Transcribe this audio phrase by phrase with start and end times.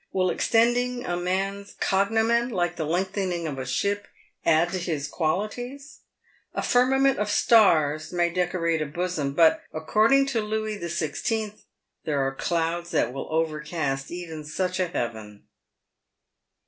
[0.11, 4.07] —will extending a man's cogno men, like the lengthening of a ship,
[4.43, 5.99] add to his qualities?
[6.55, 11.53] A firma ment of stars may decorate a bosom, but— according to Louis XVI.—
[12.05, 15.43] there are clouds that will overcast even such a heaven.